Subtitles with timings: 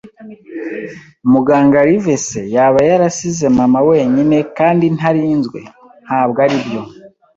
[1.31, 5.59] Muganga Livesey yaba yarasize mama wenyine kandi ntarinzwe,
[6.05, 6.81] ntabwo aribyo